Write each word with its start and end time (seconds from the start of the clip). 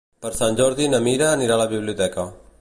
Per 0.25 0.29
Sant 0.37 0.55
Jordi 0.61 0.87
na 0.93 1.01
Mira 1.09 1.29
anirà 1.35 1.59
a 1.59 1.63
la 1.65 1.69
biblioteca. 1.75 2.27